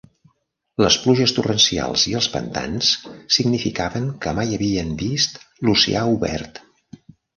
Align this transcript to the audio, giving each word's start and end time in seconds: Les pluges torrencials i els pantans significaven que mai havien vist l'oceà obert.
Les 0.83 0.95
pluges 1.01 1.33
torrencials 1.39 2.05
i 2.11 2.15
els 2.19 2.29
pantans 2.37 2.89
significaven 3.37 4.09
que 4.25 4.35
mai 4.41 4.57
havien 4.57 4.97
vist 5.03 5.39
l'oceà 5.69 6.07
obert. 6.19 6.65